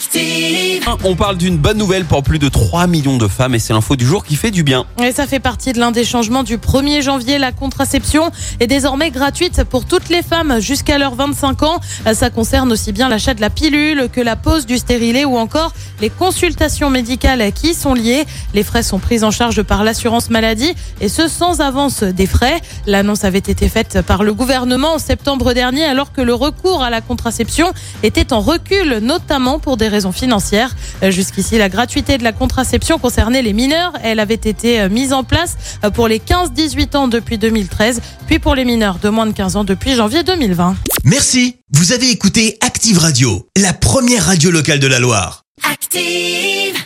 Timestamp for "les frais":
18.54-18.82